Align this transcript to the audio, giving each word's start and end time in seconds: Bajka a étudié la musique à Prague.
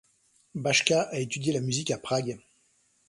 Bajka 0.55 1.03
a 1.11 1.19
étudié 1.19 1.53
la 1.53 1.59
musique 1.59 1.91
à 1.91 1.99
Prague. 1.99 2.39